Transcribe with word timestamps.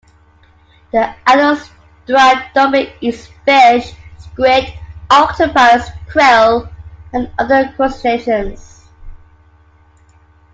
The 0.91 1.13
adult 1.27 1.59
striped 2.05 2.55
dolphin 2.55 2.87
eats 3.01 3.27
fish, 3.45 3.93
squid, 4.17 4.73
octopus, 5.11 5.91
krill, 6.09 6.67
and 7.13 7.29
other 7.37 7.71
crustaceans. 7.75 8.87